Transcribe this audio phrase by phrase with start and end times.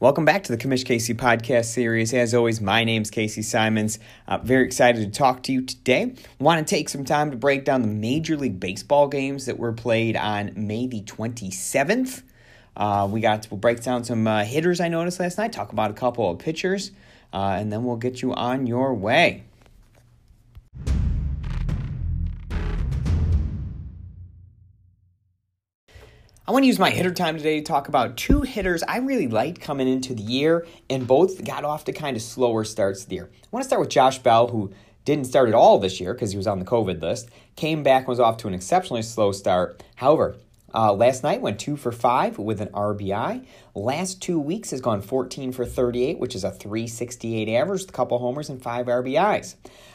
[0.00, 2.14] Welcome back to the Commish Casey podcast series.
[2.14, 3.98] As always, my name's Casey Simons.
[4.26, 6.14] Uh, very excited to talk to you today.
[6.38, 9.74] Want to take some time to break down the Major League Baseball games that were
[9.74, 12.22] played on May the 27th.
[12.74, 15.90] Uh, we got we'll break down some uh, hitters I noticed last night, talk about
[15.90, 16.92] a couple of pitchers,
[17.34, 19.44] uh, and then we'll get you on your way.
[26.50, 29.28] I want to use my hitter time today to talk about two hitters I really
[29.28, 33.14] liked coming into the year, and both got off to kind of slower starts the
[33.14, 33.30] year.
[33.32, 34.72] I want to start with Josh Bell, who
[35.04, 38.00] didn't start at all this year because he was on the COVID list, came back
[38.00, 39.80] and was off to an exceptionally slow start.
[39.94, 40.38] However,
[40.74, 43.46] uh, last night went two for five with an RBI.
[43.76, 48.18] Last two weeks has gone 14 for 38, which is a 368 average, a couple
[48.18, 49.54] homers and five RBIs.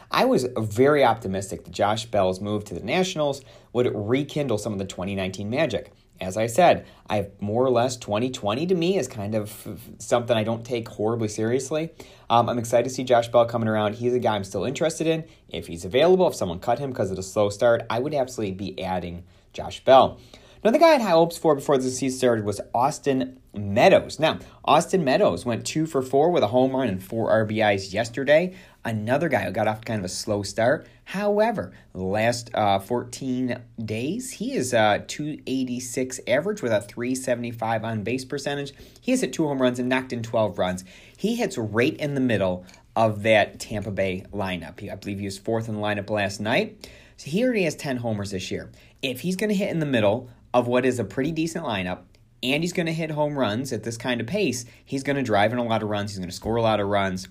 [0.09, 3.41] I was very optimistic that Josh Bell's move to the Nationals
[3.73, 7.97] would rekindle some of the 2019 magic as I said, I have more or less
[7.97, 9.67] 2020 to me is kind of
[9.99, 11.91] something I don't take horribly seriously.
[12.29, 13.95] Um, I'm excited to see Josh Bell coming around.
[13.95, 15.25] He's a guy I'm still interested in.
[15.49, 18.55] If he's available, if someone cut him because of the slow start, I would absolutely
[18.55, 20.19] be adding Josh Bell.
[20.65, 24.17] Another guy I had high hopes for before the season started was Austin Meadows.
[24.17, 28.55] Now, Austin Meadows went two for four with a home run and four RBIs yesterday.
[28.83, 30.87] Another guy who got off kind of a slow start.
[31.03, 38.25] However, last uh, 14 days, he is uh, 286 average with a 375 on base
[38.25, 38.73] percentage.
[38.99, 40.83] He has hit two home runs and knocked in 12 runs.
[41.15, 44.91] He hits right in the middle of that Tampa Bay lineup.
[44.91, 46.89] I believe he was fourth in the lineup last night.
[47.17, 48.71] So he already has 10 homers this year.
[49.03, 52.03] If he's going to hit in the middle of what is a pretty decent lineup,
[52.41, 55.21] and he's going to hit home runs at this kind of pace, he's going to
[55.21, 56.11] drive in a lot of runs.
[56.11, 57.27] He's going to score a lot of runs.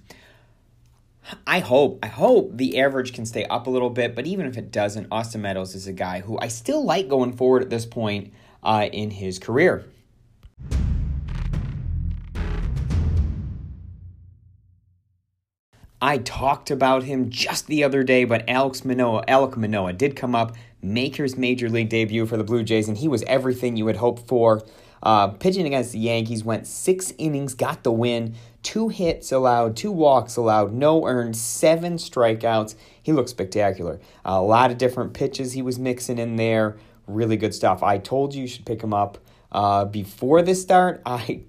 [1.46, 4.58] I hope, I hope the average can stay up a little bit, but even if
[4.58, 7.86] it doesn't, Austin Meadows is a guy who I still like going forward at this
[7.86, 9.86] point uh, in his career.
[16.02, 20.34] I talked about him just the other day, but Alex Manoah, Alek Manoah did come
[20.34, 20.54] up,
[20.84, 23.96] make his major league debut for the Blue Jays, and he was everything you would
[23.96, 24.62] hope for.
[25.02, 29.92] Uh, pitching against the Yankees, went six innings, got the win, two hits allowed, two
[29.92, 32.74] walks allowed, no earned, seven strikeouts.
[33.02, 34.00] He looked spectacular.
[34.24, 36.76] Uh, a lot of different pitches he was mixing in there.
[37.06, 37.82] Really good stuff.
[37.82, 39.18] I told you you should pick him up
[39.52, 41.02] uh, before this start.
[41.06, 41.42] I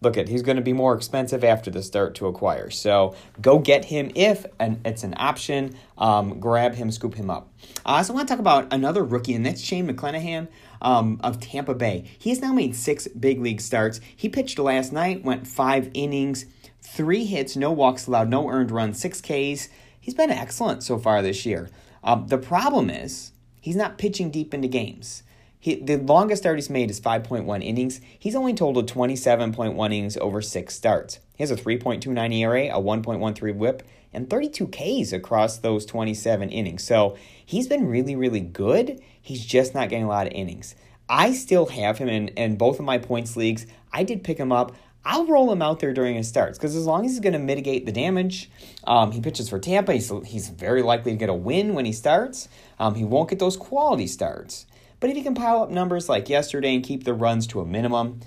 [0.00, 2.70] look at he's going to be more expensive after the start to acquire.
[2.70, 5.76] So go get him if and it's an option.
[5.96, 7.52] Um, grab him, scoop him up.
[7.84, 10.48] Uh, so I want to talk about another rookie, and that's Shane McClanahan
[10.82, 12.04] um, of Tampa Bay.
[12.18, 14.00] He has now made six big league starts.
[14.14, 16.46] He pitched last night, went five innings,
[16.82, 19.68] three hits, no walks allowed, no earned runs, six Ks.
[20.00, 21.70] He's been excellent so far this year.
[22.02, 25.22] Um, the problem is he's not pitching deep into games.
[25.64, 28.02] He, the longest start he's made is 5.1 innings.
[28.18, 31.20] He's only totaled 27.1 innings over six starts.
[31.36, 33.82] He has a 3.29 ERA, a 1.13 whip,
[34.12, 36.84] and 32 Ks across those 27 innings.
[36.84, 37.16] So
[37.46, 39.00] he's been really, really good.
[39.22, 40.74] He's just not getting a lot of innings.
[41.08, 43.66] I still have him in, in both of my points leagues.
[43.90, 44.76] I did pick him up.
[45.02, 47.38] I'll roll him out there during his starts because as long as he's going to
[47.38, 48.50] mitigate the damage,
[48.86, 49.94] um, he pitches for Tampa.
[49.94, 52.50] He's, he's very likely to get a win when he starts.
[52.78, 54.66] Um, he won't get those quality starts.
[55.04, 57.66] But if he can pile up numbers like yesterday and keep the runs to a
[57.66, 58.20] minimum,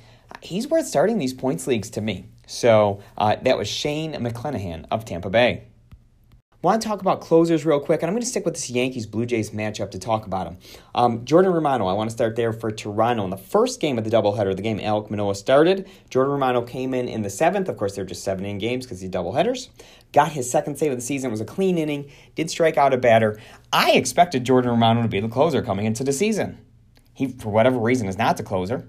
[0.44, 2.28] he's worth starting these points leagues to me.
[2.46, 5.64] So uh, that was Shane McClanahan of Tampa Bay.
[6.62, 9.08] Want to talk about closers real quick, and I'm going to stick with this Yankees
[9.08, 10.58] Blue Jays matchup to talk about them.
[10.94, 13.24] Um, Jordan Romano, I want to start there for Toronto.
[13.24, 16.94] In the first game of the doubleheader, the game Alek Manoah started, Jordan Romano came
[16.94, 17.70] in in the seventh.
[17.70, 19.70] Of course, they're just seven in games because he's doubleheaders.
[20.14, 22.94] Got his second save of the season, it was a clean inning, did strike out
[22.94, 23.40] a batter.
[23.74, 26.60] I expected Jordan Romano to be the closer coming into the season.
[27.18, 28.88] He, for whatever reason, is not the closer.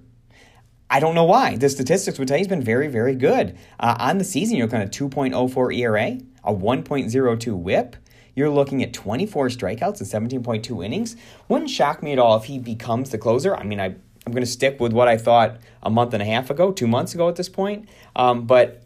[0.91, 1.57] I don't know why.
[1.57, 3.57] The statistics would tell you he's been very, very good.
[3.81, 7.97] Uh, on the season, you're looking at 2.04 ERA, a 1.02 whip.
[8.35, 11.17] You're looking at 24 strikeouts and 17.2 innings.
[11.49, 13.57] Wouldn't shock me at all if he becomes the closer.
[13.57, 16.27] I mean, I, I'm going to stick with what I thought a month and a
[16.27, 17.89] half ago, two months ago at this point.
[18.15, 18.83] Um, but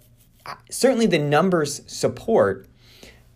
[0.47, 2.69] uh, certainly the numbers support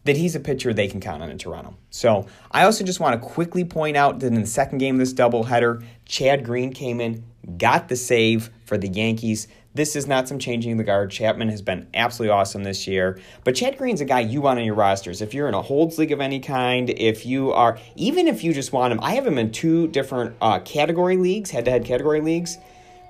[0.06, 1.76] that he's a pitcher they can count on in Toronto.
[1.90, 5.00] So I also just want to quickly point out that in the second game of
[5.00, 7.24] this doubleheader, Chad Green came in,
[7.58, 9.48] got the save for the Yankees.
[9.74, 11.10] This is not some changing the guard.
[11.10, 13.20] Chapman has been absolutely awesome this year.
[13.44, 15.20] But Chad Green's a guy you want on your rosters.
[15.20, 18.54] If you're in a holds league of any kind, if you are, even if you
[18.54, 21.84] just want him, I have him in two different uh, category leagues, head to head
[21.84, 22.56] category leagues,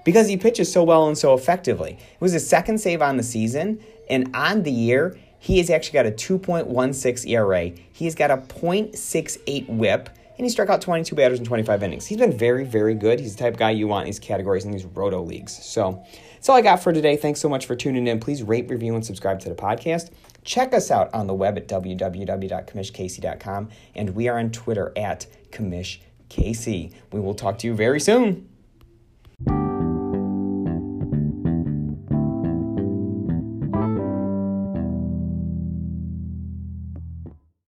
[0.05, 1.93] because he pitches so well and so effectively.
[1.93, 5.95] It was his second save on the season, and on the year, he has actually
[5.95, 7.73] got a 2.16 ERA.
[7.93, 12.07] He's got a 0.68 whip and he struck out 22 batters in 25 innings.
[12.07, 13.21] He's been very, very good.
[13.21, 15.65] He's the type of guy you want in these categories in these roto leagues.
[15.65, 16.05] So
[16.35, 17.17] that's all I got for today.
[17.17, 18.21] Thanks so much for tuning in.
[18.21, 20.11] Please rate, review, and subscribe to the podcast.
[20.45, 26.93] Check us out on the web at www.commishkc.com, and we are on Twitter at commishkc.
[27.13, 28.49] We will talk to you very soon.